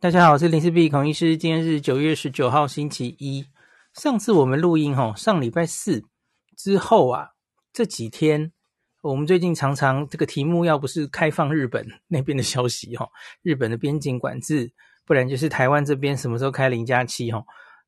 [0.00, 1.36] 大家好，我是林氏璧孔医师。
[1.36, 3.44] 今天是九月十九号，星期一。
[3.92, 6.04] 上次我们录音哈，上礼拜四
[6.56, 7.30] 之后啊，
[7.72, 8.52] 这几天
[9.02, 13.08] 我们最近常常这个题目要不是开放日本 那边的消息哈，
[13.42, 14.70] 日本的边境管制，
[15.04, 17.42] 不然就是台湾这边什么时候开零加七哈。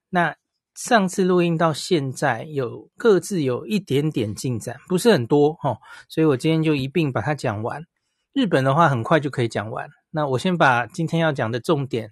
[0.08, 0.34] 那
[0.74, 7.86] 上次录音到现在有各自有一点点进展，不是很多哈，所以我今天就一并把它讲完。
[8.32, 9.88] 日本的话很快就可以讲完。
[10.10, 12.10] 那我先把今天要讲的重点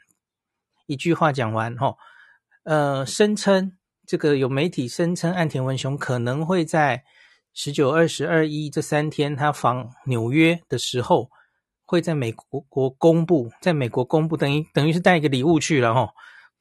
[0.86, 1.94] 一句话讲完哈，
[2.64, 7.04] 呃，声称这个有媒体声称岸田文雄可能会在
[7.52, 11.28] 十九、二十、二一这三天他访纽约的时候，
[11.84, 16.12] 会在美国国公布，在美国公布，等于等于是带一个礼物去了哈，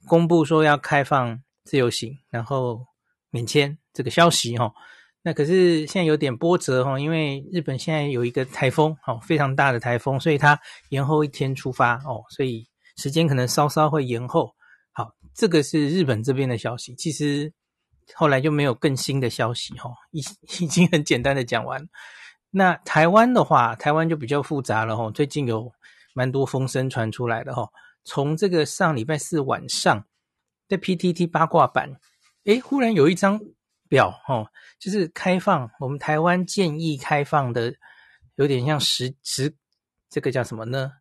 [0.08, 2.85] 公布说要开放自由行，然后
[3.30, 4.74] 免签这个消息哈。
[5.23, 10.57] 那可是现在有点波折哈，因为日本现在有一个台风，哦，非常大的台风，所以它
[10.90, 14.53] 延后一天出发哦，所以时间可能稍稍会延后。
[14.93, 16.96] 好，这个是日本这边的消息。
[16.96, 17.51] 其实
[18.13, 20.21] 后来就没有更新的消息哈，已
[20.63, 21.85] 已经很简单的讲完。
[22.49, 25.70] 那台湾的话，台湾就比较复杂了哈，最近有
[26.13, 27.68] 蛮多风声传出来的哈。
[28.05, 30.05] 从这个上礼拜四晚上
[30.70, 31.99] 在 PTT 八卦版，
[32.46, 33.41] 诶，忽然有一张。
[33.90, 34.48] 表哦，
[34.80, 37.74] 就是开放，我们台湾建议开放的，
[38.35, 39.54] 有点像时时，
[40.10, 40.91] 这个叫什么呢？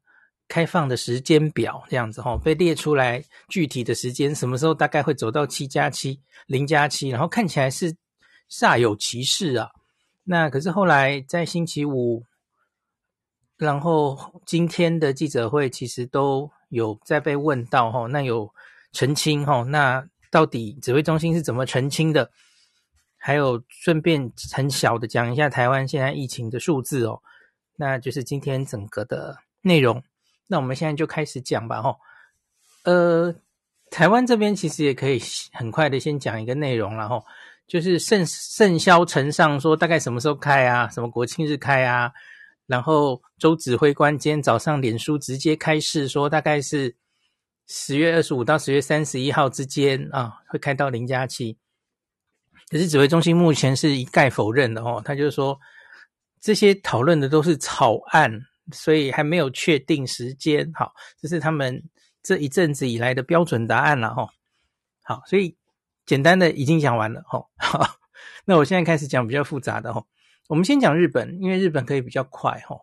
[0.48, 7.96] 开放的时间表这样子哈，被列出来具体的时间，什么时候大概会走到七加七、零加七，然后看起来是
[8.48, 9.70] 煞有其事啊。
[10.22, 12.24] 那可是后来在星期五，
[13.56, 18.48] 然后今天的记者会其实都有在被问到哈，那有
[18.92, 22.30] 澄清哈，那到底指挥中心是怎么澄清的？
[23.26, 27.20] 还有顺便很小的讲一下台湾现在疫情的数字哦，
[27.74, 30.00] 那就是今天整个的内容。
[30.46, 31.96] 那我们现在就开始讲吧，吼。
[32.84, 33.34] 呃，
[33.90, 35.20] 台湾这边其实也可以
[35.52, 37.24] 很快的先讲一个内容了，吼，
[37.66, 42.12] 就是盛盛嚣尘上说大概什么时候开啊，什么国庆日开啊，
[42.68, 46.94] 然后周指挥官今天早上脸书直接开示说大概是
[47.66, 51.58] 十月二十五到十月三十一号之间啊，会开到零加七。
[52.68, 55.56] 可是指挥中心目前是一概否认的哦，他就是说
[56.40, 58.40] 这些讨论的都是草案，
[58.72, 60.68] 所以还没有确定时间。
[60.74, 61.80] 好，这是他们
[62.24, 64.28] 这一阵子以来的标准答案了哈。
[65.04, 65.56] 好，所以
[66.06, 67.46] 简单的已经讲完了哈。
[67.56, 67.86] 好，
[68.44, 70.04] 那我现在开始讲比较复杂的哈。
[70.48, 72.76] 我们先讲日本，因为日本可以比较快哈。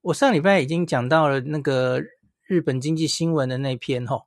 [0.00, 2.02] 我上礼拜已经讲到了那个
[2.46, 4.22] 日本经济新闻的那篇哈，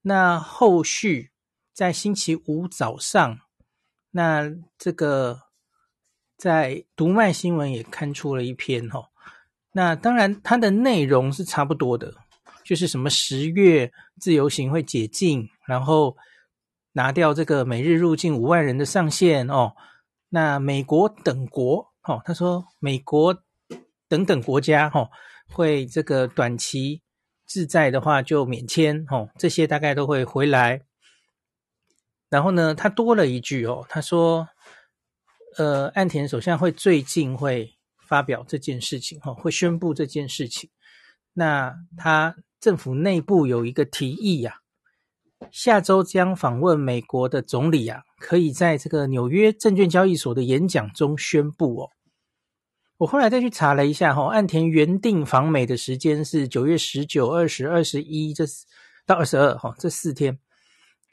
[0.00, 1.30] 那后续
[1.72, 3.38] 在星期五早上。
[4.12, 5.40] 那这个
[6.36, 9.06] 在读卖新闻也刊出了一篇哦，
[9.72, 12.14] 那当然它的内容是差不多的，
[12.62, 13.90] 就是什么十月
[14.20, 16.16] 自由行会解禁，然后
[16.92, 19.72] 拿掉这个每日入境五万人的上限哦。
[20.28, 23.34] 那美国等国哦，他说美国
[24.08, 25.10] 等等国家哦
[25.48, 27.02] 会这个短期
[27.46, 30.82] 自在的话就免签哦，这些大概都会回来。
[32.32, 34.48] 然后呢，他多了一句哦，他说，
[35.58, 40.70] 呃，岸田首相会最近会发表这件事情，哈，会宣布这件事情。
[41.34, 44.60] 那他政府内部有一个提议呀，
[45.50, 51.90] 下周将访问美国的总理啊，可以在这个纽约证券交易所的演讲中宣布哦。
[52.96, 58.46] 我后来再去查了一下，哈，岸田原定访美的时间是九月十九、二十、二十一这
[59.04, 60.38] 到二十二，哈，这四天。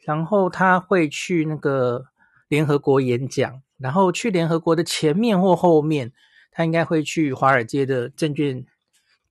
[0.06, 2.06] 然后他会去那个
[2.48, 6.12] 联合国演讲，然后去联合国的前面或后面，
[6.52, 8.66] 他应该会去华尔街的证券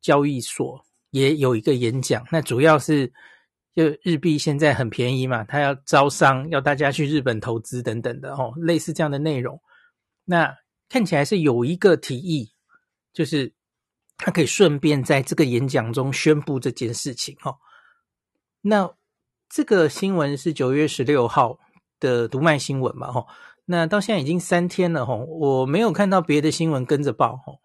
[0.01, 2.25] 交易所也有一个演讲。
[2.31, 3.13] 那主要是
[3.75, 9.61] 就日币现在很便宜嘛，他要招商，要大家去日本投资等等的哦，类似这样的内容。
[10.25, 10.55] 那
[10.89, 12.53] 看起来是有一个提议，
[13.13, 13.53] 就是
[14.17, 17.57] 他可以顺便在这个演讲中宣布这件事情哦。
[18.61, 18.98] 那。
[19.49, 21.59] 这个新闻是九月十六号
[21.99, 23.11] 的读卖新闻嘛？
[23.11, 23.27] 吼，
[23.65, 27.59] 那到现在已经三天了，吼，我没有看到别的新闻跟着报，吼，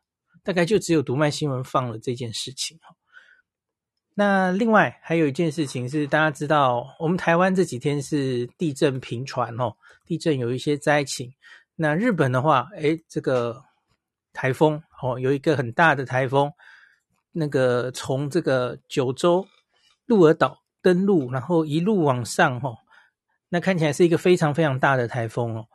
[0.43, 2.95] 大概就只有读卖新闻放了这件事情，吼。
[4.15, 9.75] 那另外还有一件事情是，大家知道，我们台湾这几天是地震频传，吼，
[10.05, 11.33] 地震有一些灾情。
[11.75, 13.61] 那日本的话，诶，这个
[14.31, 16.53] 台风，哦，有一个很大的台风，
[17.33, 19.45] 那个从这个九州
[20.05, 20.62] 鹿儿岛。
[20.83, 22.75] 登陆，然后一路往上，吼，
[23.49, 25.65] 那看起来是一个非常非常大的台风哦。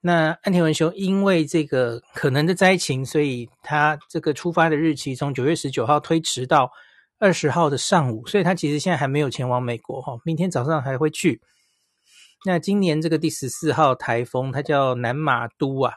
[0.00, 6.72] 那安田文雄因为这个可能的灾情，所以他这个出发的日期从九月十九号推迟到
[7.20, 11.40] 二十号的上午，所以他其实现在还没有前往美国哈，明天早上还会去。
[12.44, 15.94] 那今年这个第十四号台风，它叫南玛都啊，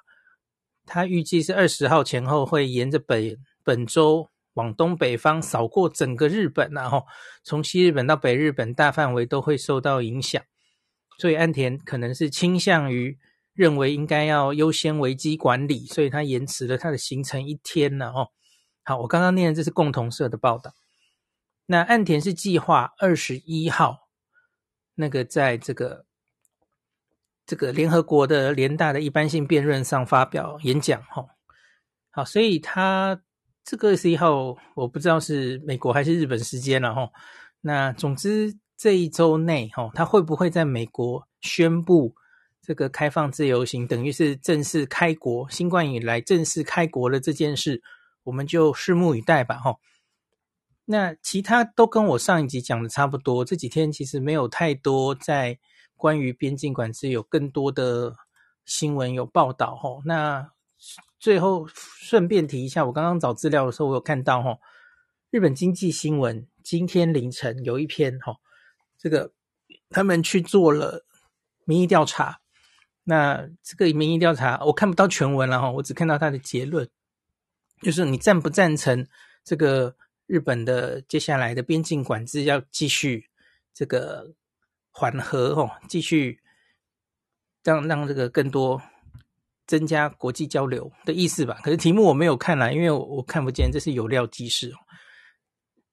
[0.85, 7.05] 它预计是二十号前后会沿着北本州往东北方扫过整个日本，然后
[7.43, 10.43] 从西日本到北日本大范围都会受到影响，
[11.19, 13.17] 所以岸田可能是倾向于
[13.53, 18.29] 认为应该要优先危机管理，所以他延迟了他的行程一天了哦。
[18.83, 20.73] 好，我刚刚念的这是共同社的报道。
[21.67, 24.09] 那岸田是计划二十一号
[24.95, 26.05] 那个在这个
[27.45, 31.25] 这个联合国的联大的一般性辩论上发表演讲哈。
[32.11, 33.21] 好，所以他
[33.65, 37.09] 这个时候我不知道是美国还是日本时间了哈。
[37.61, 42.13] 那总之这一周内哈，他会不会在美国宣布
[42.61, 47.81] 这个开放自由行，等于是正式开国，新冠以来正式开国了这件事？
[48.23, 49.77] 我们就拭目以待吧，哈。
[50.85, 53.43] 那其他都跟我上一集讲的差不多。
[53.43, 55.57] 这几天其实没有太多在
[55.95, 58.15] 关于边境管制有更多的
[58.65, 60.01] 新闻有报道，哈。
[60.05, 60.51] 那
[61.25, 64.59] 最后顺便提一下，我刚刚找资料的时候，我有看到，哈，
[65.31, 68.35] 日本经济新闻今天凌晨有一篇，哈，
[68.99, 69.33] 这个
[69.89, 71.03] 他们去做了
[71.65, 72.41] 民意调查。
[73.05, 76.87] 那这个民意调查我看不到全文了，哈，我只看到他的结论。
[77.81, 79.07] 就是你赞不赞成
[79.43, 79.95] 这个
[80.27, 83.31] 日本的接下来的边境管制要继续
[83.73, 84.35] 这个
[84.91, 86.39] 缓和哦，继续
[87.63, 88.79] 让让这个更多
[89.67, 91.59] 增加国际交流的意思吧？
[91.63, 94.77] 可是题目我没有看啦，因为我我看不见，这是有料即事哦。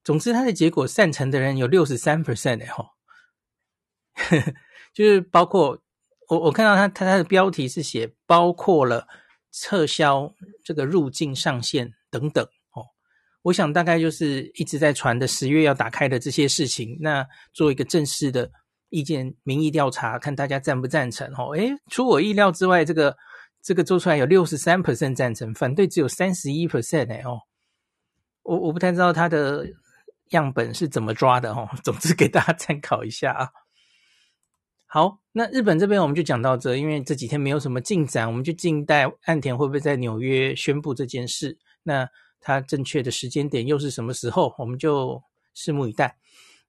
[0.05, 2.87] 总之，它的结果赞成的人有六十三 percent 的哈，
[4.93, 5.79] 就是包括
[6.29, 9.07] 我我看到它它它的标题是写包括了。
[9.55, 10.33] 撤销
[10.65, 12.43] 这个入境上限等等
[12.73, 12.81] 哦，
[13.43, 17.23] 我想大概就是一直在传的十月要打开的这些事情，那
[17.53, 18.51] 做一个正式的
[18.89, 21.51] 意见民意调查，看大家赞不赞成哦。
[21.55, 23.15] 诶，出我意料之外，这个
[23.62, 27.41] 这个做出来有六十三 percent 赞成，反对只有三十一 percent 诶哦，
[28.43, 29.67] 我我不太知道他的
[30.31, 33.49] 样本是怎么抓的哦，总之给大家参考一下啊。
[34.87, 41.56] 好，那日本这边我们就讲到这，因为这几天没有什么进展，我们就静待岸田会不会在纽约宣布这件事。
[41.85, 42.06] 那
[42.41, 45.23] 他正确的时间点又是什么时候，我们就
[45.56, 46.19] 拭目以待。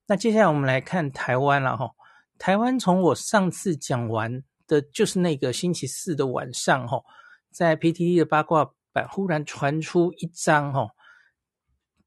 [0.06, 1.90] 那接下来我们来看台湾了哈，
[2.38, 7.02] 台湾从我上次讲完的，就是那个星期四的晚上哈，
[7.52, 10.88] 在 PTT 的八卦版忽然传出一张哈，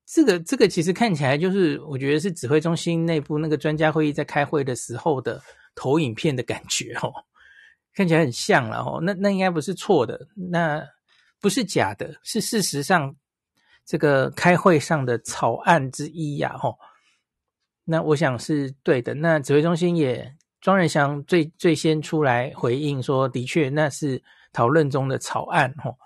[0.04, 5.42] 这个这个其实看起来就是我觉得是指挥中心内部那个专家会议在开会的时候的。
[5.78, 7.12] 投影片的感觉哦，
[7.92, 8.98] 看起来很像了哦。
[9.02, 10.82] 那那应该不是错的，那
[11.38, 13.14] 不是假的，是事实上
[13.84, 16.78] 这个开会上的草案之一呀吼。
[17.84, 19.12] 那我想是对的。
[19.12, 20.34] 那指挥中心也
[20.66, 24.20] 庄人祥最最先出来回应说，的确那是
[24.52, 25.96] 讨论中的草案吼。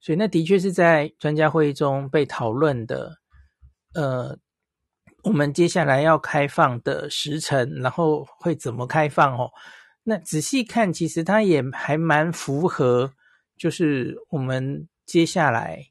[0.00, 3.16] 所以那的确是在专家会议中被讨论的，
[3.94, 4.36] 呃。
[5.22, 9.50] 我们接下来要开放的时程，然后会怎么开放哦？
[10.02, 13.12] 那仔细看，其实它也还蛮符合，
[13.56, 15.84] 就是我们接下来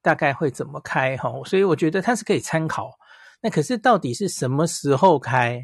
[0.00, 1.30] 大概会怎么开哈。
[1.44, 2.92] 所以我觉得它是可以参考。
[3.42, 5.60] 那可是到底是什么时候开？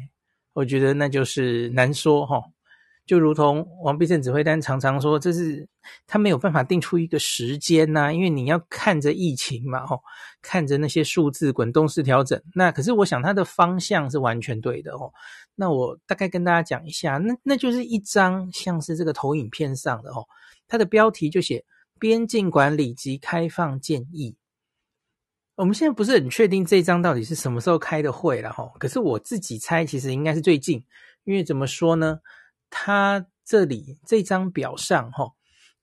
[0.53, 2.41] 我觉得那就是难说哈。
[3.05, 5.67] 就如同王必胜指挥官常常说，这是
[6.07, 9.99] 他没有办法定出一个时间呐、因为你要看着疫情嘛，吼，
[10.41, 12.41] 看着那些数字滚动式调整。
[12.55, 15.11] 那可是我想他的方向是完全对的哦。
[15.53, 20.25] 那我大概跟大家讲一下，那那就是一张像是这个投影片上的哦，
[20.69, 21.65] 它的标题就写
[21.99, 24.37] 边境管理及开放建议。
[25.55, 30.83] 我们现在不是很确定这张到底是什么时候开的会了哈，可是我自己猜其实应该是最近，
[31.25, 32.19] 因为怎么说呢？
[32.71, 35.29] 他这里这张表上，哈，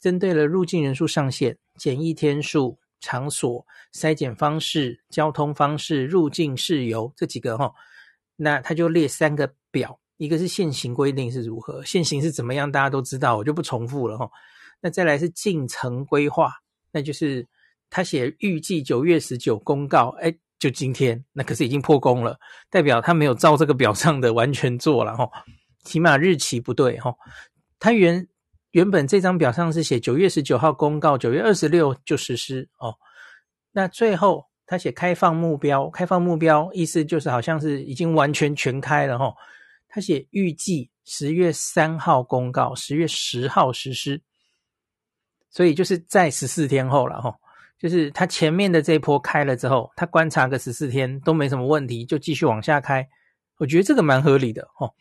[0.01, 7.73] 针对了入境人数上限、检疫天数、场所、筛检方式、交通方式、入境事由这几个，哈，
[8.35, 14.29] 那他就列三个表，一个是现行规定是如何，现行是怎么样，大家都知道，我就不重复了，哈。
[14.81, 16.51] 那再来是进程规划，
[16.91, 17.47] 那就是
[17.91, 22.39] 他写预计九月十九公告，哎，就今天，那可是已经破功了，
[22.71, 25.29] 代表他没有照这个表上的完全做了，哈。
[25.83, 27.15] 起码日期不对哈，
[27.79, 28.29] 他原
[28.73, 32.95] 原本这张表上是写九月十九号公告，九月二十六就实施哦。
[33.73, 39.35] 那最后他写开放目标，开放目标意思就是好像是已经完全全开了哈。
[39.89, 44.21] 他写预计十月三号公告，十月十号实施，
[45.49, 47.35] 所以就是在十四天后了哈。
[47.81, 53.09] 就是他前面的这一波开了之后，他观察个十四天都没什么问题，就继续往下开。
[53.57, 54.93] 我觉得这个蛮合理的哦。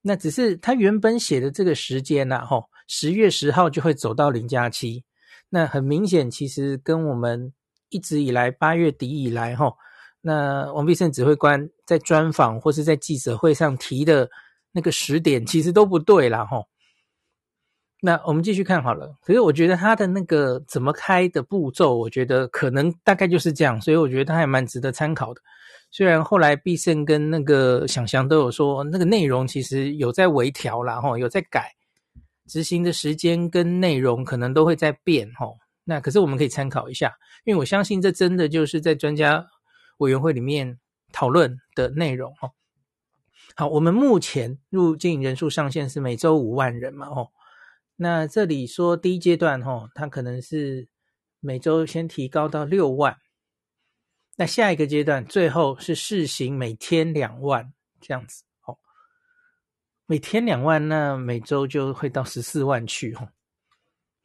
[0.00, 5.04] 那只是他原本写的这个时间呐，吼，十月十号就会走到零加七。
[5.50, 7.52] 那很明显，其实跟我们
[7.90, 9.76] 一直以来八月底以来，吼，
[10.22, 14.30] 那王必胜指挥官在专访或是在记者会上提的
[14.72, 16.66] 那个时点，其实都不对啦，吼。
[18.00, 25.40] 那我们继续看好了，可是我觉得他的那个怎么开的步骤，我觉得可能大概就是这样，所以我觉得他还蛮值得参考的。
[25.90, 31.72] 虽然后来必胜跟那个想象都有说，那个内容其实有在微调啦，吼，有在改，
[32.46, 35.56] 执行的时间跟内容可能都会在变，吼。
[35.82, 39.44] 那可是我们可以参考一下，因为我相信这真的就是在专家
[39.96, 40.78] 委员会里面
[41.10, 42.50] 讨论的内容，吼。
[43.56, 47.30] 好，我们目前入境人数上限是每周五万人嘛，吼。
[48.00, 50.86] 那这里说第一阶段，吼，它可能是
[51.40, 53.18] 每周先提高到六万，
[54.36, 58.78] 那下一个阶段最后是试行每天两万这样子，哦，
[60.06, 63.30] 每天两万，那每周就会到十四万去，哦，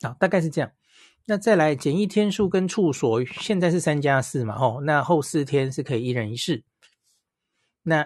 [0.03, 0.71] 好，大概是这样。
[1.25, 6.63] 那再来检疫天数跟处所，现在是三加四嘛，吼，那后四天是可以一人一室，
[7.81, 8.05] 那。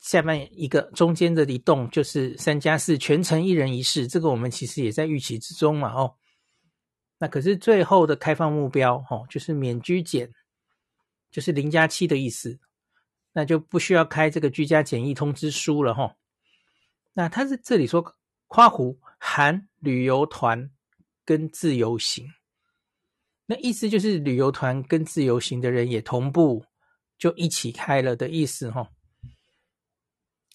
[0.00, 6.14] 下面一个中间的一栋就是三加四，全程一人一室，这个我们其实也在预期之中嘛，哦，
[7.18, 10.32] 那可是最后的开放目标，哦，就是免居检，
[11.30, 12.60] 就是零加七的意思，
[13.32, 16.14] 那就不需要开这个居家检疫通知书了，哈。
[17.14, 18.00] 那他是这里说
[18.46, 20.70] 括弧含旅游团
[21.24, 22.24] 跟自由行，
[23.46, 26.64] 那意思就是旅游团跟自由行的人也同步
[27.18, 28.88] 就一起开了的意思，哈。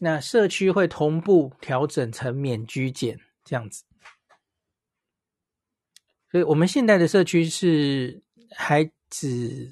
[0.04, 3.86] 那社区会同步调整成免居检这样子，
[6.30, 9.72] 所以我们现在的社区是还指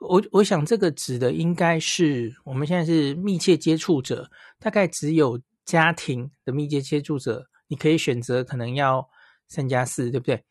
[0.00, 9.08] 我，我想这个指的应该是我们现在是密切接触者，大概只有家庭的密切接触者，你可以选择可能要
[9.48, 10.44] 三加四，对不对？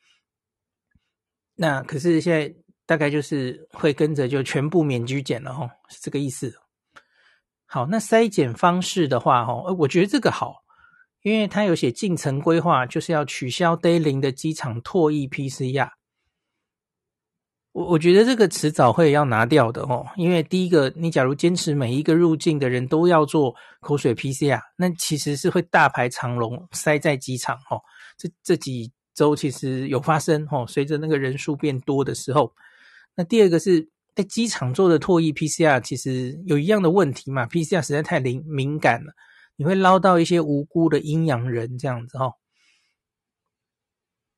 [1.53, 2.55] 那可是现在
[2.87, 6.51] 大概就是会跟着就全部免居检了哦，是这个意思。
[7.69, 10.63] 好，那筛检方式的话，哈，我觉得这个好，
[11.21, 15.89] 因为他有写进程规划，就是要取消 Day 零的机场唾液 PCR。
[17.73, 27.81] 我我觉得这个迟早会要拿掉的哦，因为第一个，你假如坚持每一个入境的人都要做口水 PCR，那其实是会大排长龙塞在机场哦。
[28.17, 32.53] 这这几周其实有发生哦，随着那个人数变多的时候，
[33.13, 33.89] 那第二个是。
[34.17, 39.13] 在机场做的唾液 PCR 其实有一样的问题嘛，PCR 实在太灵敏感了，
[39.55, 42.33] 你会捞到一些无辜的阴阳人这样子哦。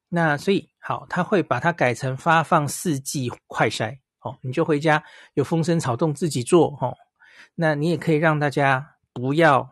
[0.09, 5.01] 那所以好，他会把它改成发放四剂快筛哦，你就回家
[5.35, 6.97] 有风声草动自己做哦。
[7.55, 9.65] 那你也可以让大家不要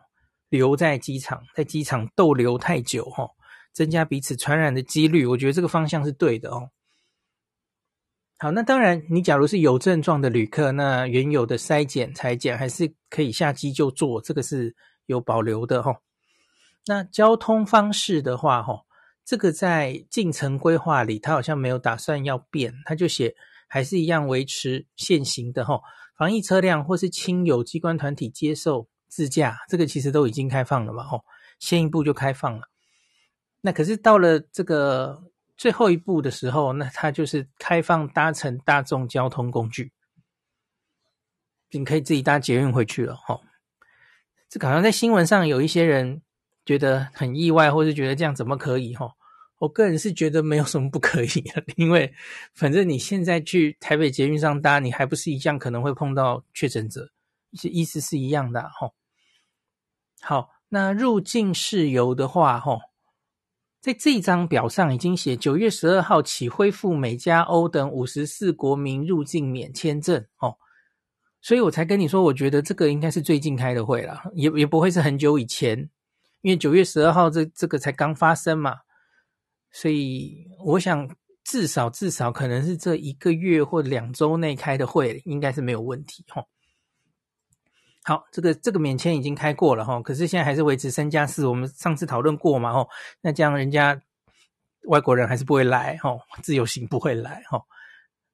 [0.48, 3.28] 留在机场，在机场逗留太久哦，
[3.74, 5.26] 增加彼此传染的几率。
[5.26, 6.70] 我觉得这个方向是对的哦。
[8.40, 14.76] 好，那当然，你假如是有症状的旅客，那原有的筛检、采检还是可以下机就做，这个是
[15.06, 15.96] 有保留的哈。
[16.86, 18.82] 那交通方式的话，哈，
[19.24, 23.34] 这个在进程规划里，他好像没有打算要变，他就写
[23.66, 25.80] 还是一样维持现行的哈。
[26.16, 31.20] 防疫车辆或是亲友机关团体接受自驾，这个其实都已经开放了嘛，哈，
[31.58, 32.68] 先一步就开放了。
[33.62, 35.24] 那可是到了这个。
[35.58, 39.92] 最后一步的时候，那它就是开放搭乘大众交通工具，
[41.72, 43.40] 你可以自己搭捷运回去了哈。
[44.48, 46.22] 这个好像在新闻上有一些人
[46.64, 49.12] 觉得很意外，或是觉得这样怎么可以哈？
[49.58, 52.14] 我个人是觉得没有什么不可以的， 因为
[52.54, 57.10] 反正你现在去台北捷运上搭，你还不是一样可能会碰到确诊者，
[57.64, 58.92] 意思是一样的哈。
[60.20, 62.78] 好，那入境事由的话哈。
[63.80, 70.56] 在这张表上已经写，九月十二号起恢复美加欧等五十四国民入境免签证哦，
[71.40, 75.88] 所以我才跟你说，我觉得这个应该是最近开的会了，也也不会是很久以前，
[76.40, 78.74] 因为九月十二号这这个才刚发生嘛，
[79.70, 81.08] 所以我想
[81.44, 86.44] 至少至少可能是这一个月或两周内开的会，应该是没有问题哈。
[88.08, 91.46] 好，这个这个免签已经开过了哈，可是现在还是维持三加四。
[91.46, 92.88] 我们上次讨论过嘛，吼，
[93.20, 94.00] 那这样人家
[94.86, 97.60] 外国人还是不会来，吼，自由行不会来，哈。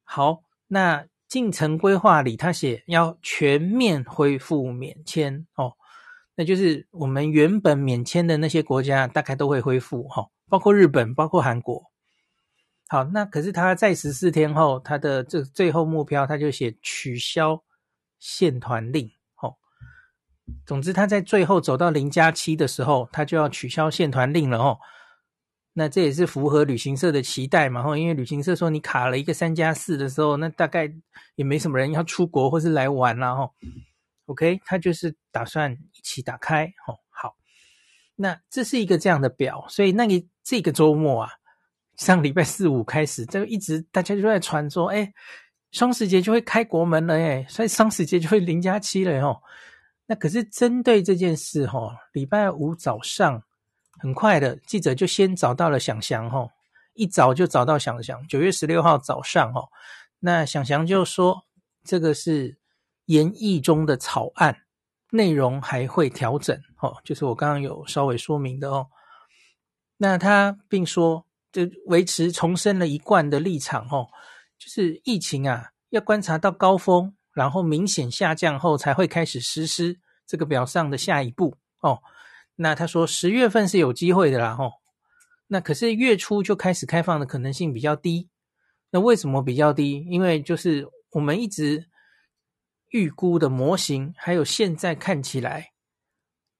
[0.04, 5.72] 好，那进程规划里他写要全面恢复免签，哦，
[6.36, 11.82] 那就是我们原本免签的那些国家大概都会恢复，哈，包括日本，包括韩国。
[12.86, 17.60] 好，那可是他在十四天后，他的这最后目标，他就写取消
[18.20, 19.10] 限团令。
[20.66, 24.58] 总之他在最后走到零加七的时候，他就要取消限团令了。
[24.58, 24.78] 哦，
[25.72, 27.82] 那这也是符合旅行社的期待嘛。
[27.86, 30.92] 哦，因为旅行社说你卡了一个三加四的时候，那大概
[31.36, 33.28] 也没什么人要出国或是来玩了。
[33.28, 33.50] 哦
[34.26, 36.66] ，OK，他就是打算一起打开。
[36.86, 37.34] 哦，好，
[38.16, 41.30] 那这是一个这样的表，所以那个这个周末啊。
[41.96, 45.12] 上礼拜四五开始，这一直大家就在传说，哎，
[45.70, 49.40] 双十节就会开国门了，哎，所以双十节就会零加七了，哦。
[50.06, 53.42] 那可是针对这件事，哈，礼拜五早上
[53.98, 56.48] 很快的，记者就先找到了祥祥，哈，
[56.94, 59.68] 一早就找到祥祥，九月十六号早上，哈，
[60.20, 61.44] 那祥祥就说，
[61.84, 62.58] 这个是
[63.06, 64.56] 研议中的草案，
[65.10, 68.88] 内容还会调整，哦，就是我刚刚有稍微说明的哦。
[69.96, 71.26] 那他并说。
[71.54, 74.08] 就维持重申了一贯的立场，哦，
[74.58, 81.98] 就是疫情啊，要观察到高峰，然后明显下降后，才会开始实施这个表上的下一步，哦。
[82.56, 84.72] 那他说十月份是有机会的啦，哦。
[85.48, 88.30] 那可是月初就开始开放的可能性比较低。
[88.90, 90.06] 那为什么比较低？
[90.08, 91.86] 因为就是我们一直
[92.90, 95.72] 预估的模型，还有现在看起来，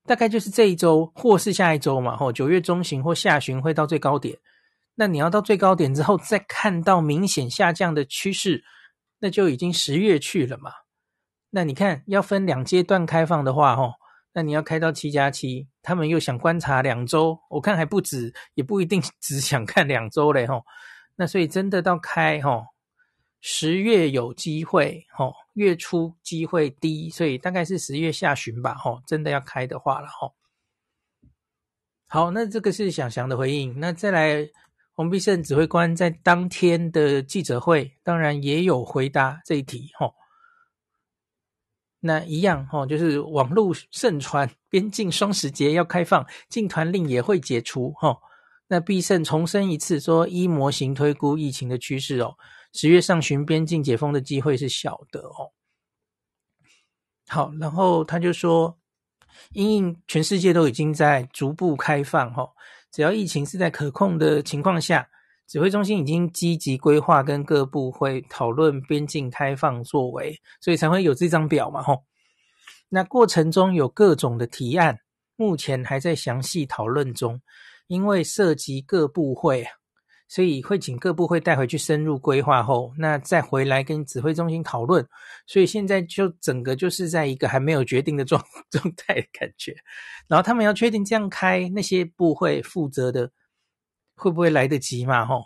[0.04, 4.36] 大概就是这一周或是下一周嘛，哦，九月中旬或下旬会到最高点。
[4.96, 8.64] 那你要到最高点之后，再看到明显下降的趋势，
[9.24, 10.70] 那就已经十月去了嘛。
[11.48, 13.94] 那你看要分两阶段开放的话，吼，
[14.34, 20.62] 那你要开到七加七，他们又想观察两周，我看还不止，也不一定 只想看两周嘞，吼。
[21.16, 22.66] 那所以真的到开，吼，
[23.40, 30.34] 十月有机会，吼，月初机会低，所以大概是十月下旬吧，吼，真的要开的话了，吼。
[32.08, 34.50] 好，那这个是祥祥的回应，那再来。
[34.94, 40.14] 洪必胜指挥官在当天的记者会，当然也有回答这一题，吼。
[41.98, 48.20] 那一样，吼，就是网络盛传边境双十节要开放，禁团令也会解除，吼。
[48.68, 52.36] 那必胜重申一次，说一模型推估疫情的趋势，哦，
[52.72, 55.52] 十月上旬边境解封的机会是小的，哦。
[57.26, 58.78] 好，然后他就说，
[59.52, 62.54] 因应全世界都已经在逐步开放，吼。
[62.94, 65.04] 只要疫情是在可控的情况下，
[65.48, 72.04] 指挥中心已经积极规划跟各部会讨论边境开放作为，所以才会有这张表嘛，吼。
[72.88, 74.96] 那过程中有各种的提案，
[75.34, 77.42] 目前还在详细讨论中，
[77.88, 79.66] 因为涉及各部会。
[80.26, 85.06] 所以会请各部会带回去深入规划后，那再回来跟指挥中心讨论。
[85.46, 89.76] 所以现在就整个就是在一个还没有决定的状 状态感觉。
[90.26, 93.30] 然后他们要确定这样开，那些部会负责的
[94.16, 95.26] 会不会来得及嘛？
[95.26, 95.44] 吼，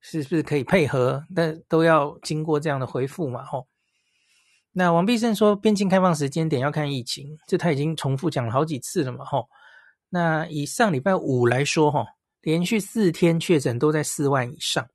[0.00, 1.24] 是不是可以配合？
[1.34, 3.44] 但都要经过这样的回复嘛？
[3.44, 3.68] 吼。
[4.72, 9.24] 那王必胜说，边境开放时间点要看疫情，这他已经重复讲了好几次了嘛？
[9.24, 9.48] 吼。
[10.10, 12.04] 那以上礼拜五来说，吼。
[12.46, 14.88] 连续四天确诊都在四万以上，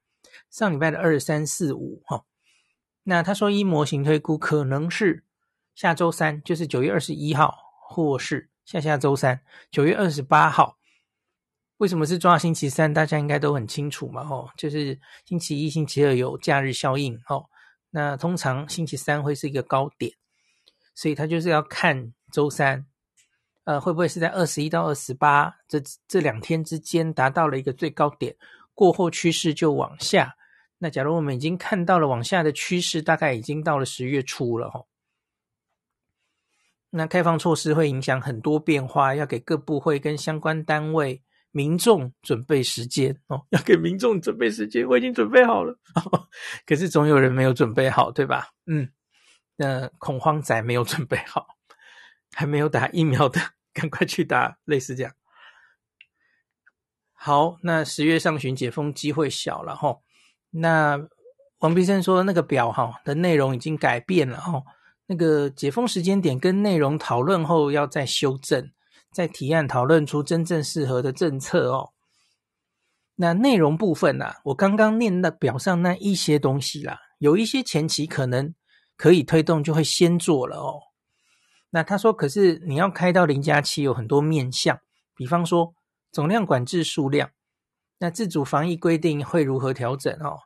[0.50, 2.24] 上礼拜的二三四五哈，
[3.04, 5.26] 那他说一模型推估可能是
[5.76, 7.54] 下周三，就是九月二十一号，
[7.90, 10.78] 或是下下周三，九月二十八号。
[11.76, 12.94] 为什么是抓星期三？
[12.94, 17.44] 大家应该都很清楚嘛，哦，就是星期一、星期二有假日效应，哦，
[17.90, 20.14] 那通常星期三会是一个高点，
[20.96, 22.86] 所以他就是要看周三。
[23.64, 28.36] 呃，会不会是在二十一到二十八这这两天之间达到了一个最高点，
[28.74, 30.36] 过后趋势就往下？
[30.80, 34.84] 那假如我们已经看到了往下的趋势，大概已经到了十月初了哈。
[36.90, 41.22] 那开放措施会影响很多变化，要给各部会跟相关单位、
[41.52, 45.78] 民众准备时间哦， 要给民众准备时间，我已经准备好了，
[46.66, 48.50] 可是总有人没有准备好，对吧？
[48.66, 48.90] 嗯，
[49.56, 51.46] 那恐慌仔没有准备好。
[52.32, 53.40] 还没有打疫苗的，
[53.74, 55.14] 赶快去打，类似这样。
[57.14, 60.00] 好，那十月上旬解封机会小了哈。
[60.50, 61.00] 那
[61.60, 64.64] 王必生说，那个表哈的内容已经改变了哈。
[65.06, 68.72] 那个解封时间点跟内容讨论后要再修正，
[69.12, 71.92] 再提案讨论出真正适合的政策哦。
[73.16, 78.56] 那内容部分呐、啊，我刚刚念的表上那一些东西啦，有一些前期可能
[78.98, 80.80] 可以推动，就会先做了哦。
[81.72, 84.80] 那他说，可是你要开到零加七，有很多面向，
[85.16, 85.74] 比方说
[86.12, 87.32] 总量管制数量，
[87.98, 90.40] 那自主防疫规定会如何调整哦？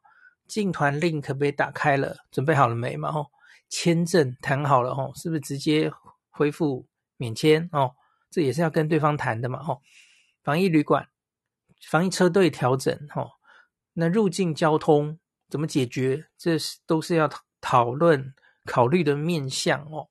[0.47, 2.17] 进团令可不可以打开了？
[2.31, 3.09] 准备好了没嘛？
[3.09, 3.25] 哦，
[3.67, 5.91] 签证谈好了哦，是不是直接
[6.29, 6.85] 恢复
[7.17, 7.95] 免签哦？
[8.29, 9.59] 这也是要跟对方谈的嘛？
[9.67, 9.81] 哦，
[10.43, 11.07] 防疫旅馆、
[11.89, 13.31] 防疫车队调整哦，
[13.93, 15.17] 那入境交通
[15.49, 16.27] 怎么解决？
[16.37, 17.27] 这是都是要
[17.59, 18.35] 讨论
[18.65, 20.09] 考虑的面向哦。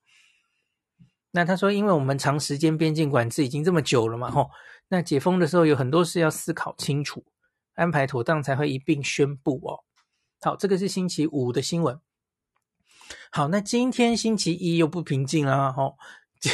[1.37, 4.49] 那他说，因为我们长时间边境管制已经这么久了嘛，吼，
[4.87, 7.25] 那解封的时候有很多事要思考清楚，
[7.75, 9.83] 安排妥当才会一并宣布哦。
[10.43, 11.99] 好，这个是星期五的新闻。
[13.33, 15.97] 好，那今天星期一又不平静了，吼，
[16.39, 16.53] 今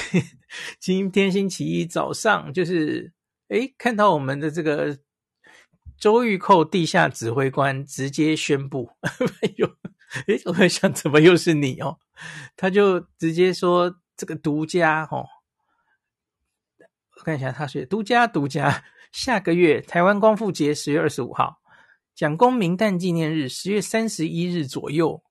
[0.80, 3.12] 今天星期一早上就是，
[3.48, 4.98] 诶，看到我们的这个
[5.98, 8.90] 周玉蔻地下指挥官直接宣布，
[9.42, 9.68] 哎呦，
[10.26, 11.98] 诶，我在想怎么又是你哦？
[12.56, 13.94] 他就直接说。
[14.20, 15.24] 这个独家哦，
[17.16, 18.84] 我看一下，他是独家独家。
[19.12, 21.62] 下个月台湾光复节十月二十五号，
[22.14, 25.24] 蒋公明诞纪念日十月三十一日左右，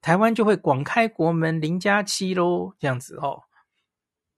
[0.00, 3.42] 台湾就会广开国门零加七喽，这样子哦。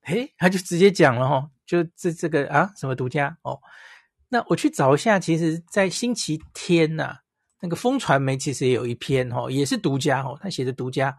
[0.01, 3.61] 嘿，他就直接讲了哦，就这这个啊，什么独家哦？
[4.27, 7.19] 那我去找一下，其实，在星期天呐、
[7.61, 11.17] 那个风传媒其实也有一篇哦，也是独家哦，他写的独家。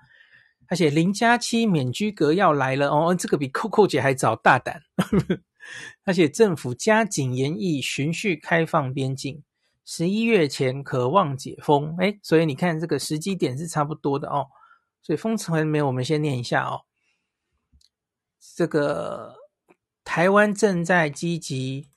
[0.71, 4.81] 而且零加七免居隔要来了哦，这个比扣扣姐还早，大胆。
[6.05, 9.43] 而且政府加紧研议，循序开放边境，
[9.85, 11.97] 十一月前可望解封。
[11.99, 14.47] 哎，所以你看这个时机点是差不多的哦。
[15.03, 16.83] 所以风传媒我们先念一下哦。
[18.57, 19.35] 这个
[20.05, 21.89] 台湾正在积极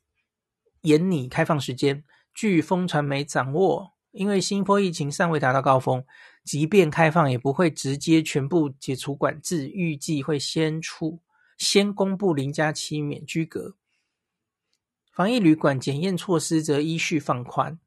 [0.81, 6.03] 研拟开放时间，据风传媒掌握，因为新波疫情尚未达到高峰。
[6.43, 11.21] 即便开放，也不会直接全部解除管制，预计会先出
[11.57, 13.77] 先公布零加七免居隔，
[15.11, 17.79] 防疫旅馆检验措施则依序放宽。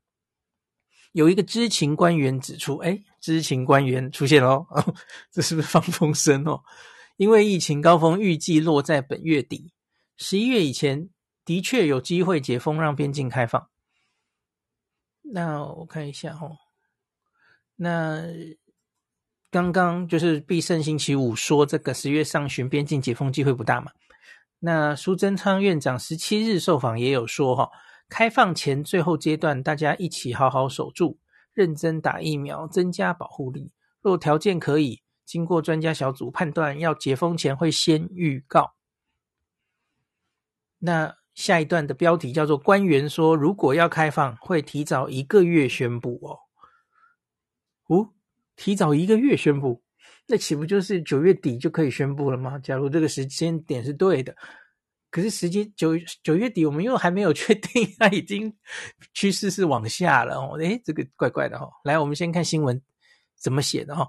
[1.12, 4.94] 有一个知情官员指出，哎，知情官员出现了哦，
[5.30, 6.62] 这是不是放风声哦？
[7.16, 9.72] 因为疫情高峰预计落在本月底，
[10.16, 11.08] 十一月以前
[11.44, 13.68] 的确有机会解封，让边境开放。
[15.22, 16.65] 那我看一下哦。
[17.76, 18.22] 那
[19.50, 23.92] 刚刚就是必胜星期五说这个十月上旬边境解封机会不大嘛？
[24.58, 27.70] 那苏贞昌院长十七日受访也有说哈，
[28.08, 31.18] 开放前最后阶段大家一起好好守住，
[31.52, 33.72] 认真打疫苗，增加保护力。
[34.00, 38.74] 若条件可以，经过专家小组判断，要解封前会先预告。
[40.78, 46.38] 那下一段的标题叫做“官员说，如果要开放，会提早一个月宣布哦。”
[48.56, 49.80] 提早一个月宣布，
[50.26, 52.58] 那岂不就是九月底就可以宣布了吗？
[52.58, 54.34] 假如这个时间点是对的，
[55.10, 55.92] 可是时间九
[56.22, 58.52] 九月底我们又还没有确定，它已经
[59.14, 60.58] 趋势是往下了哦。
[60.58, 61.70] 诶，这个怪怪的哦。
[61.84, 62.80] 来，我们先看新闻
[63.38, 64.08] 怎么写的哈。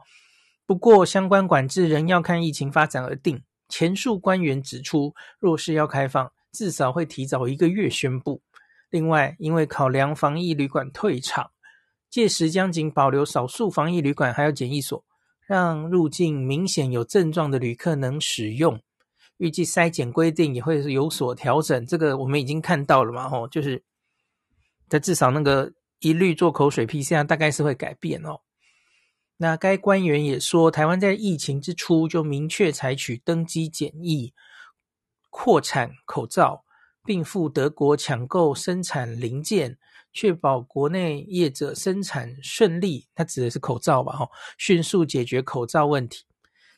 [0.65, 3.41] 不过相关管制仍要看疫情发展而定。
[3.69, 8.41] 前述官员指出，若是要开放，至少会提早一个月宣布。
[8.89, 11.51] 另外，因为考量防疫旅馆退场。
[12.09, 15.03] 届时将仅保留少数防疫旅馆还有检疫所，
[15.45, 18.81] 让入境明显有症状的旅客能使用。
[19.37, 23.29] 预计筛检规定也会有所调整，这个我们已经看到了嘛？
[23.29, 23.83] 吼，就是
[24.89, 28.39] 在至少那个一律做口水 PCR 大概是会改变哦。
[29.37, 34.33] 那该官员也说，台湾在疫情之初就明确采取登机检疫、
[35.29, 36.63] 扩产口罩，
[37.05, 39.77] 并赴德国抢购生产零件。
[40.13, 44.13] 确保国内业者生产顺利，它指的是口罩吧？
[44.15, 46.25] 哈，迅速解决口罩问题。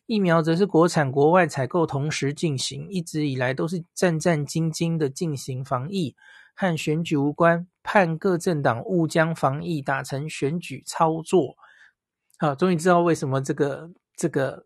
[0.07, 6.15] 疫苗则是国产国外采购同时进行，一直以来都是战战兢兢的进行防疫，
[6.55, 7.67] 和选举无关。
[7.83, 11.55] 盼各政党勿将防疫打成选举操作。
[12.37, 14.63] 好，终于知道为什么这个这个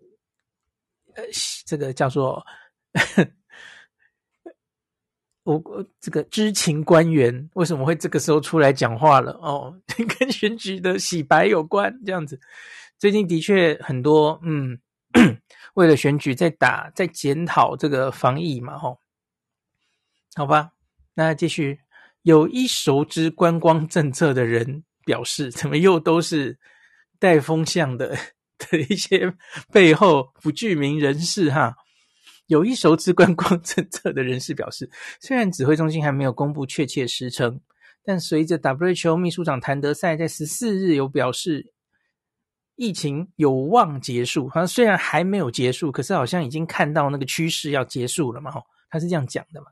[1.15, 1.23] 呃，
[1.65, 2.43] 这个叫做。
[5.43, 9.33] 我我这个知情官员为什么会这个时候出来讲话了？
[9.41, 9.77] 哦，
[10.19, 12.39] 跟选举的洗白有关，这样子。
[12.97, 14.79] 最近的确很多，嗯，
[15.75, 18.97] 为了选举在打，在检讨这个防疫嘛，吼、哦。
[20.35, 20.71] 好吧，
[21.13, 21.79] 那继续。
[22.21, 26.57] 有一熟知观光政策的人表示，怎么又都是
[27.19, 28.17] 带风向的
[28.57, 29.33] 的一些
[29.73, 31.75] 背后不具名人士哈？
[32.47, 34.89] 有一熟知观光政策的人士表示，
[35.21, 37.61] 虽然指挥中心还没有公布确切时程，
[38.03, 41.73] 但随着 WHO 秘书长谭德赛在十四日有表示，
[42.75, 44.49] 疫情有望结束。
[44.49, 48.51] 好像虽然还没有结束，可是好像已经看到那个趋势要结束了嘛？
[48.51, 49.67] 吼，他是这样讲的嘛？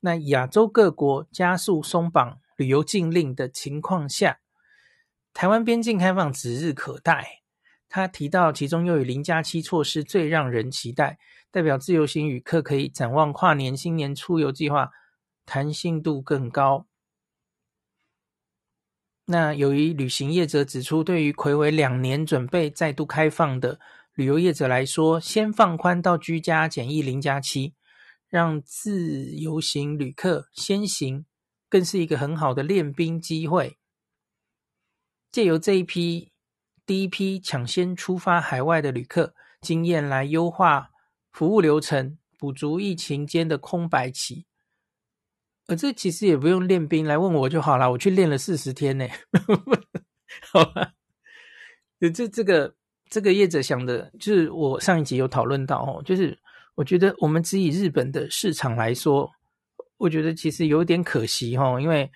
[0.00, 4.38] 那亚洲各国加速松绑旅游禁令的情况下，
[5.32, 7.39] 台湾边境开放指日可待。
[7.90, 11.18] 他提到，其中又以零加七措施最让人期待。
[11.50, 14.92] 代表自由行旅客可以展望跨年、新年出游计划，
[15.44, 16.86] 弹性度更高。
[19.24, 23.80] 那由于旅行业者指出，对于睽违两年准备再度开放的
[24.14, 27.74] 旅游业者来说，先放宽到居家检疫零加七，
[28.28, 31.26] 让自由行旅客先行，
[31.68, 33.76] 更是一个很好的练兵机会。
[35.32, 36.32] 借由这一批
[36.90, 40.90] 第一批抢先出发海外的旅客经验来优化
[41.30, 44.44] 服务流程，补足疫情间的空白期。
[45.68, 47.92] 而这其实也不用练兵，来问我就好了。
[47.92, 49.06] 我去练了四十天呢，
[50.50, 50.94] 好吧？
[52.12, 52.74] 这这个
[53.08, 56.36] 这个业者想的，就是我上一集有讨论到哦，就是
[56.74, 59.30] 我觉得我们只以日本的市场来说，
[59.96, 62.10] 我觉得其实有点可惜哦，因为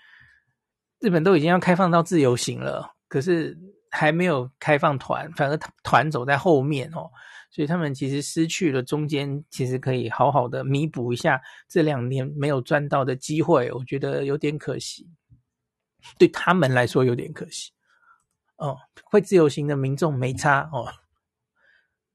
[0.99, 3.57] 日本都已经要开放到自由行了，可是
[3.94, 7.11] 还没有开放团，反而团走在后面哦。
[7.50, 15.09] 所以他们其实失去了中间，其实可以好好的弥补一下这两年没有赚到的机会，我觉得有点可惜，
[16.18, 17.70] 对他们来说有点可惜。
[18.57, 20.88] 哦，会自由行的民众没差哦。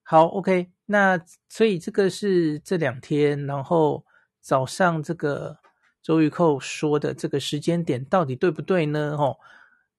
[0.03, 4.03] 好，OK，那所以这个是这两天，然后
[4.41, 5.57] 早上这个
[6.01, 9.15] 周玉蔻说的这个时间点到底对不对呢？
[9.17, 9.37] 哦，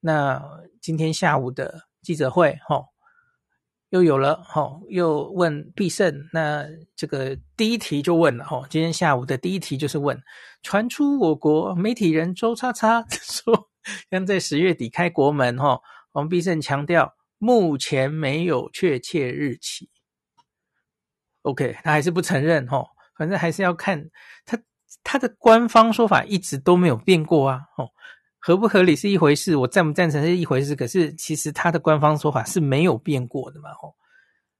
[0.00, 0.42] 那
[0.80, 2.86] 今天下午的记者会，哦。
[3.90, 10.22] 又有了，吼，又问必胜，那这个第一题就问了，吼，今天下午的第一题就是问，
[10.62, 13.68] 传出我国媒体人周叉叉 说
[14.08, 15.82] 将在十月底开国门，吼，
[16.12, 19.90] 王必胜强调目前没有确切日期。
[21.42, 24.08] OK，他还是不承认，吼，反正还是要看
[24.44, 24.56] 他
[25.02, 27.88] 他的官方说法一直都没有变过啊，吼。
[28.40, 30.74] 合不合理是一回事，我赞不赞成是一回事。
[30.74, 33.94] 可是其实他的官方说法是没有变过的嘛，吼。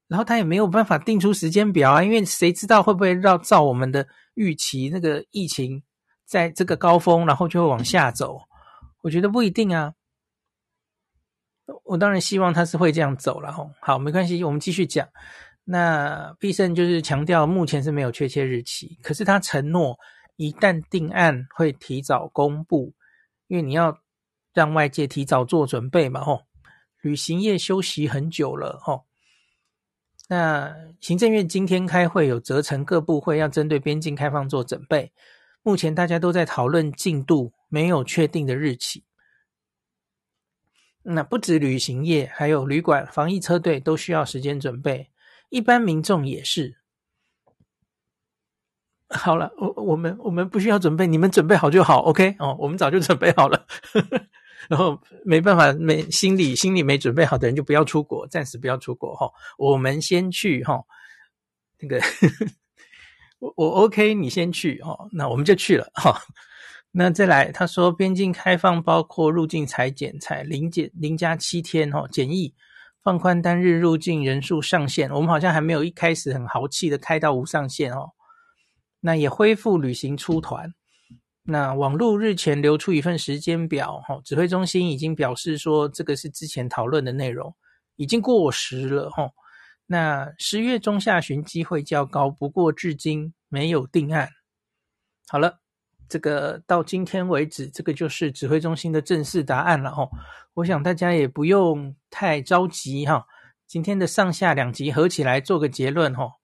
[0.07, 5.83] 然后他也没有办法定出时间表啊，因为谁知道会不会绕照我们的预期，那个疫情
[6.27, 8.41] 在这个高峰，然后就会往下走。
[9.03, 9.95] 我觉得不一定啊。
[11.85, 13.71] 我当然希望他是会这样走了，吼。
[13.81, 15.09] 好，没关系，我们继续讲。
[15.65, 19.97] 那必胜就是强调目前是没有确切日期，可是他承诺
[20.37, 22.93] 一旦定案会提早公布。
[23.51, 24.01] 因为你要
[24.55, 26.47] 让外界提早做准备嘛，吼，
[27.01, 29.07] 旅行业休息很久了，吼。
[30.29, 35.13] 那行政院今天开会，有责成各部会要针对边境开放做准备。
[35.63, 39.05] 目前大家都在讨论进度，没有确定的日期。
[41.03, 45.11] 那不止旅行业，还有旅馆、防疫车队都需要时间准备，
[45.49, 46.80] 一般民众也是。
[49.19, 52.37] 好了，我我们我们不需要准备，你们准备好就好，OK？
[52.39, 53.67] 哦，我们早就准备好了，
[54.71, 60.85] 然后没办法，没心里心里没准备好的人就不要出国，暂时不要出国哈、哦，我们先去哈、哦，
[61.81, 62.01] 那个
[63.41, 66.15] 我我 OK，你先去哦，那我们就去了哈、哦，
[66.93, 72.55] 那再来，他说边境开放包括入境采检采零减零加七天哈、哦，检疫
[73.03, 78.11] 放宽单日入境人数上限，我们好像还没有一开始很豪气的开到无上限哦。
[79.01, 80.73] 那也恢复旅行出团。
[81.43, 87.57] 那网路日前流出一份时间表，哈，指挥中心已经表示说，这个是之前讨论的内容，
[87.97, 89.31] 已经过时了，哈。
[89.87, 94.29] 那十月中下旬机会较高，不过至今没有定案。
[95.27, 95.61] 好了，
[96.09, 100.09] 这个到今天为止，这个就是指挥中心的正式答案了，哈。
[100.55, 103.27] 我想大家也不用太着急，哈。
[103.67, 106.35] 今天的上下两集合起来做个结论，哈。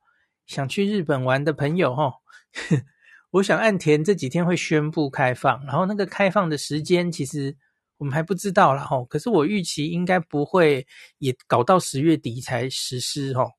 [0.47, 2.15] 想去日本玩的朋友，哈。
[3.33, 7.57] 我想岸田这几天会宣布开放，然后那个开放的时间其实
[7.99, 9.07] 我们还不知道啦齁。
[9.07, 10.87] 可是我预期应该不会
[11.19, 13.51] 也搞到十月底才实施齁。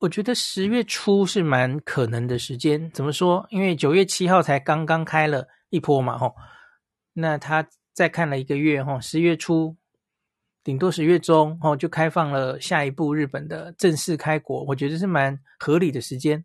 [0.00, 2.90] 我觉得十月初是蛮可能的时间。
[2.92, 3.46] 怎么说？
[3.50, 6.32] 因为九月七号才刚刚开了一波嘛齁。
[7.14, 9.76] 那他再看了一个月齁，十月初
[10.62, 16.44] 顶多十月中哦就开放了下一步日本的正式开国，我觉得是蛮合理的时间。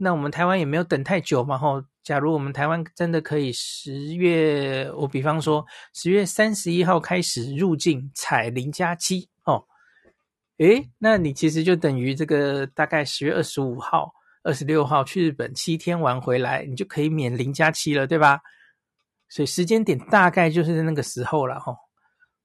[0.00, 1.84] 那我们台湾也没有等太久嘛，吼。
[2.04, 9.66] 假如我们台湾真的可以十月，我比方说十月三十一号开始入境采零加七，哦，
[10.56, 18.40] 诶，那你其实就等于这个大概十月二十五号、二十六号去日本七天玩回来，你就可以免零加七了，对吧？
[19.28, 21.76] 所以时间点大概就是那个时候了，吼。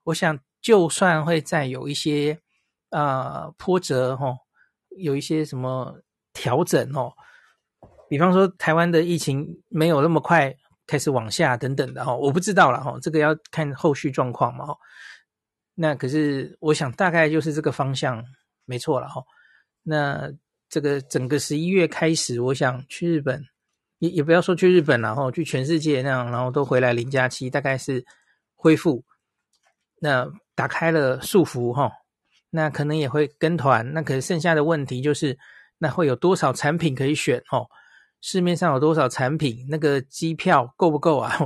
[0.04, 2.38] 我想就算会再有一些
[2.90, 4.40] 呃波折，吼，
[4.98, 6.02] 有一些什么
[6.34, 7.14] 调整，哦。
[8.14, 14.78] 比方说，台湾的疫情没有那么快开始往下等等的哈，我不知道了哈，这个要看后续状况嘛哈。
[15.74, 18.24] 那可是我想大概就是这个方向
[18.66, 19.24] 没错了哈。
[19.82, 20.32] 那
[20.70, 23.44] 这个整个十一月开始，我想去日本
[23.98, 28.06] 也也不要说去日本了哈，去全世界那样，然后都回来零加七，大概是
[28.54, 29.04] 恢复，
[30.00, 31.92] 那打开了束缚哈，
[32.52, 35.36] 那可能也会跟团，那可是剩下的问题就是，
[35.80, 37.68] 那会有多少产品可以选哦？
[38.24, 39.68] 市面上有多少产品？
[39.70, 41.38] 那个机票够不够啊？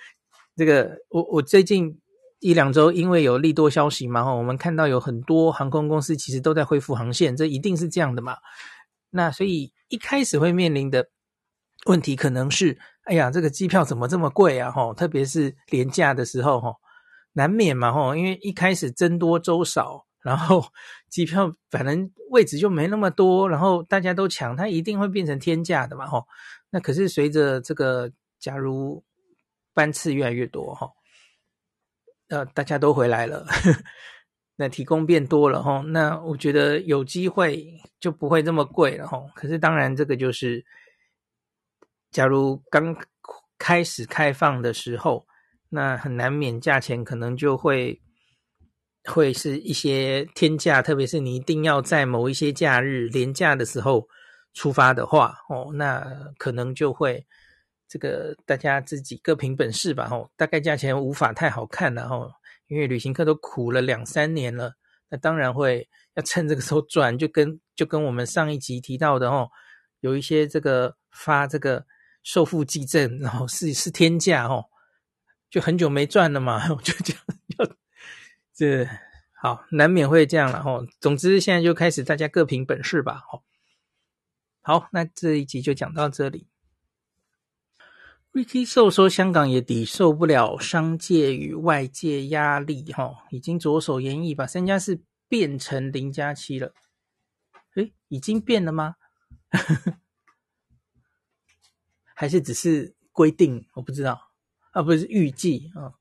[0.54, 1.98] 这个我我最近
[2.40, 8.36] 一两周因为有利多消息嘛，我们看到有很多航空公司其实都在恢复航线，这一定是这样的嘛。
[9.08, 11.08] 那所以一开始会面临的
[11.86, 14.70] 问题可能是，哎呀，这个机票怎么这么贵啊？
[14.70, 16.76] 吼，特别是廉价的时候，吼，
[17.32, 20.62] 难免嘛，吼，因为一开始增多周少，然后
[21.08, 26.26] 机票反正位置就没那么多，然后大家都抢，它一定会变成天价的嘛，吼。
[26.70, 28.10] 那可是随着这个，
[28.40, 29.04] 假如
[29.72, 30.90] 班次越来越多哈，
[32.28, 33.46] 呃，大家都回来了，
[34.56, 39.22] 那提供变多了哈，那我觉得有机会就不会这么贵了哈。
[39.36, 40.64] 可是当然，这个就是
[42.10, 42.96] 假如刚
[43.58, 45.24] 开始开放的时候，
[45.68, 48.00] 那很难免价钱可能就会
[49.06, 54.06] 会是一些天价，特别是你一定要在某一些假日连假的时候
[54.54, 56.04] 出发的话哦，那
[56.38, 57.26] 可能就会。
[57.88, 62.28] 这个大家自己各凭本事吧，吼，大概价钱无法太好看了，吼，
[62.66, 64.74] 因为旅行客都苦了两三年了，
[65.08, 69.48] 那当然会要趁这个时候赚，就跟就跟我们上一集提到的，吼，
[70.00, 71.86] 有一些这个发这个
[72.24, 74.64] 受付寄证，然后是是天价，吼，
[75.48, 77.22] 就很久没赚了嘛， 就这样，
[78.56, 78.88] 这
[79.34, 83.44] 好难免会这样了，吼，总之现在就开始大家各凭本事吧，吼，
[84.62, 86.48] 好，那这一集就讲到这里。
[88.32, 96.74] Ricky So 说：“香港也抵受不了商界与外界压力，哈，已经着手研议把三加四变成零加七了。
[97.76, 98.96] 诶，已经变了吗？
[102.14, 103.66] 还是只是规定？
[103.74, 104.30] 我不知道
[104.72, 105.94] 啊，不是预计啊。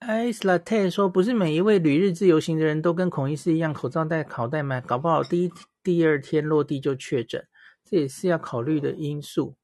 [0.00, 7.46] 艾斯拉泰说：“不是每一位旅日自由行的人都跟孔医师一样，口罩戴好戴满，搞不好第一、第二天落地就确诊。”
[7.84, 9.56] 这也是要考虑的因素。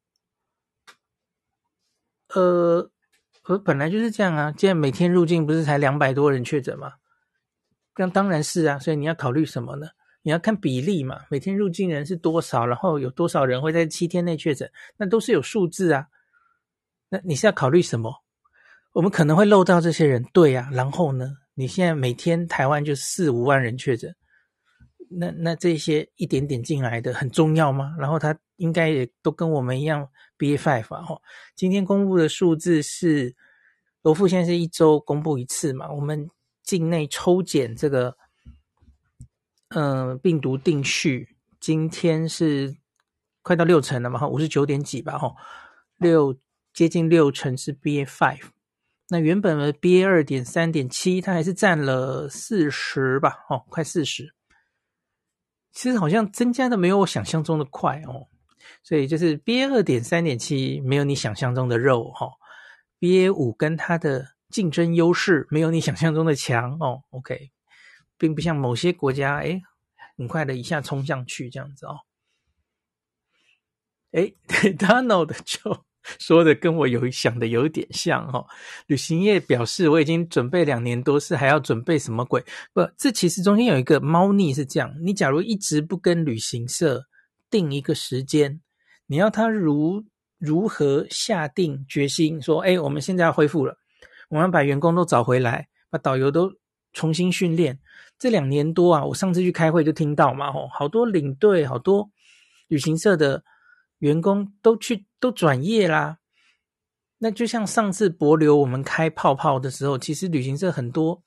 [2.34, 2.90] 呃，
[3.44, 4.52] 呃，本来就是这样啊。
[4.52, 6.94] 既然每天入境不是才两百多人确诊吗？
[7.96, 8.78] 那当然是啊。
[8.78, 9.86] 所以你要考虑什么呢？
[10.22, 11.20] 你要看比例嘛。
[11.30, 16.08] 每天入境人是多少，然后有多少人会在七天内确诊，那都是有数字啊。
[17.08, 18.22] 那你是要考虑什么？
[18.96, 20.70] 我们可能会漏到这些人，对啊。
[20.72, 21.30] 然后呢？
[21.52, 24.16] 你现在每天台湾就四五万人确诊。
[25.10, 27.94] 那那这些一点点进来的很重要吗？
[27.98, 31.02] 然后他应该也都跟我们一样 BA.5 吧？
[31.02, 31.20] 哈，
[31.54, 33.36] 今天公布的数字是
[34.00, 35.92] 罗富现在是一周公布一次嘛？
[35.92, 36.30] 我们
[36.62, 38.16] 境内抽检这个
[39.68, 42.74] 嗯、病毒定序，今天是
[43.42, 44.20] 快到六成了嘛？
[44.20, 45.18] 哈，五十九点几吧？
[45.18, 45.34] 哈，
[45.98, 46.34] 六
[46.72, 48.38] 接近六成是 BA.5，
[49.08, 53.44] 那原本的 BA 二点三点七，它还是占了四十吧？
[53.48, 54.34] 哦，快四十。
[55.70, 58.26] 其实好像增加的没有我想象中的快哦，
[58.82, 62.30] 所以就是 BA 二点三点七没有你想象中的肉哈
[62.98, 67.52] ，BA 五跟它的竞争优势没有你想象中的强哦，OK，
[68.18, 69.62] 并不像某些国家诶
[70.16, 71.98] 很快的一下冲上去这样子哦，
[74.10, 74.34] 诶
[74.76, 75.85] Donald 就。
[76.20, 78.46] 说的跟我有想的有点像、哦，
[78.86, 82.44] 旅行业表示我已经准备两年多，是还要准备什么鬼？
[82.72, 87.04] 不，这其实中间有一个猫腻是这样：你假如一直不跟旅行社
[87.50, 88.60] 定一个时间，
[89.06, 90.04] 你要他如
[90.38, 93.76] 如何下定决心说，哎，我们现在要恢复了，
[94.28, 96.52] 我们要把员工都找回来，把导游都
[96.92, 97.78] 重新训练。
[98.18, 102.10] 这两年多啊，我上次去开会就听到嘛，吼，好多领队，好多
[102.68, 103.42] 旅行社的。
[104.00, 106.18] 员工都去都转业啦，
[107.18, 111.22] 那就像上次博流我们开泡泡的时候，其实旅行社很多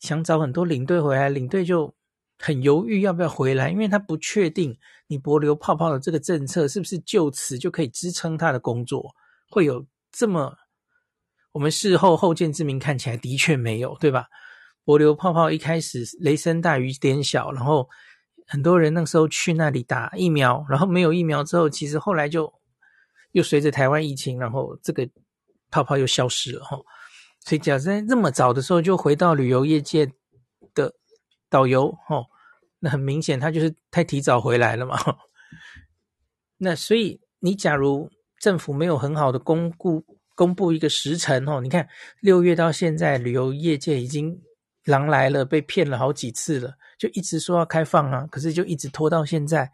[0.00, 1.94] 想找很多领队回来，领队就
[2.38, 9.14] 很犹豫要不要回来，因为他不确定你博流泡泡的这个政策是不是就此就可以支撑他的工作，
[9.50, 10.56] 会有这么
[11.52, 14.26] 我们事后后见之明看起来的确没有，对吧？
[14.84, 17.88] 博流泡泡一开始雷声大雨点小，然后。
[18.48, 22.52] 很多人那时候去那里打疫苗，然后没有疫苗之后，其实后来就
[23.32, 25.06] 又随着台湾疫情，然后这个
[25.70, 26.78] 泡泡又消失了哈。
[27.40, 30.10] 所以假设在这么早的时候就回到旅游业界
[30.72, 30.94] 的
[31.50, 32.24] 导游哈，
[32.78, 34.96] 那很明显他就是太提早回来了嘛。
[36.58, 38.08] 那所以你假如
[38.38, 40.04] 政府没有很好的公布
[40.34, 41.88] 公布一个时程哦，你看
[42.20, 44.40] 六月到现在旅游业界已经。
[44.86, 49.70] 狼来了，被骗了好几次了，就一直说要开放啊，可是就一直拖到现在。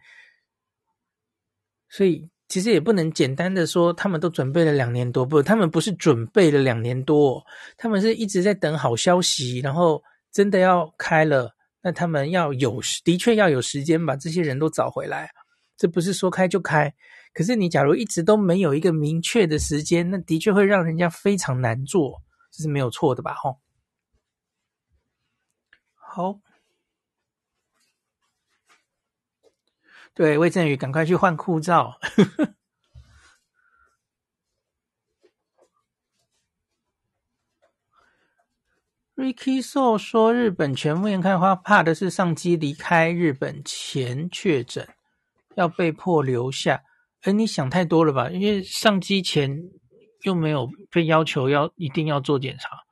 [1.89, 7.45] 所以其实也不能简单的说他们都准备了两年多，不，他们不是准备了两年多，
[7.77, 15.29] 他们是一直在等好消息，然后真的要开了，那他们要有，的确要有时间把这些人都找回来，
[15.77, 16.91] 这不是说开就开。
[17.35, 22.19] 可是你假如一直都没有一个明确的时间，那的确会让人家非常难做，
[22.51, 23.35] 这是没有错的吧？
[23.35, 23.59] 吼，
[25.93, 26.48] 好。
[30.19, 31.97] 对，魏振宇，赶快去换护照。
[39.15, 44.89] Ricky So 说，日本全面开花，怕的是上机离开日本前确诊，
[45.55, 46.83] 要被迫留下。
[47.21, 48.29] 哎，你想太多了吧？
[48.29, 49.69] 因为上机前
[50.23, 52.83] 又没有被要求要一定要做检查，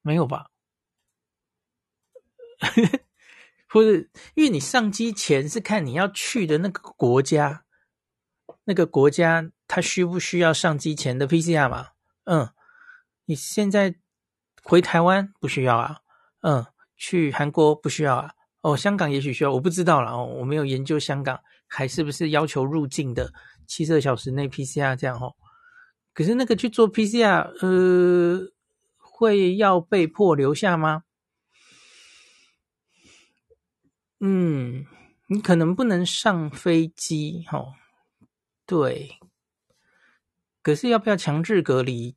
[0.00, 0.46] 没有吧？
[3.70, 7.64] 不是，因为你上机前是看你要去的那个国家，
[8.64, 11.90] 那个国家它需不需要上机前的 PCR 嘛？
[12.24, 12.50] 嗯，
[13.26, 13.94] 你现在
[14.64, 15.98] 回台湾不需要啊，
[16.40, 16.66] 嗯，
[16.96, 23.32] 去韩国不需要啊，哦，香港也许需要，我不知道了哦，我没有研究香港还是不是要求入境的
[23.68, 25.36] 七十二小时内 PCR 这样哦。
[26.12, 28.50] 可是那个去做 PCR，呃，
[28.98, 31.04] 会要被迫留下吗？
[34.20, 34.84] 嗯，
[35.28, 37.74] 你可能不能上飞机，哦，
[38.66, 39.18] 对。
[40.62, 42.16] 可是要不要强制隔离？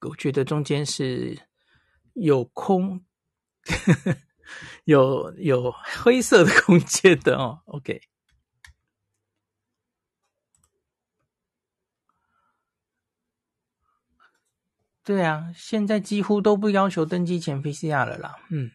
[0.00, 1.48] 我觉得中间是
[2.14, 3.04] 有空，
[4.84, 5.70] 有有
[6.02, 7.60] 灰色的空间的哦。
[7.66, 8.00] OK，
[15.02, 18.36] 对啊，现在几乎都不要求登机前 PCR 了啦。
[18.50, 18.70] 嗯。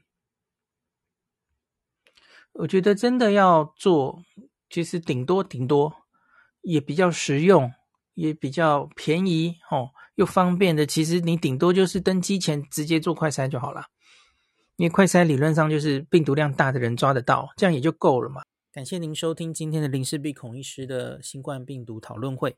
[2.59, 4.21] 我觉得真的要做，
[4.69, 5.93] 其实顶多顶多
[6.61, 7.71] 也比较实用，
[8.15, 10.85] 也比较便宜哦，又方便的。
[10.85, 13.85] 其实你顶多就是登机前直接做快筛就好了，
[14.75, 18.41] 因为快筛理论上就是病毒量大的人抓得到，这样也就够了嘛。
[18.73, 22.57] 感谢您收听今天的林氏璧孔医师的新冠病毒讨论会。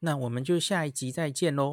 [0.00, 1.68] 那我们就下一集再见喽。